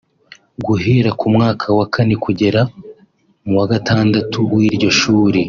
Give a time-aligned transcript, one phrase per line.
[0.65, 2.61] Guhera ku mwaka wa kane kugera
[3.45, 5.39] mu wa gatandatu w’iryo shuri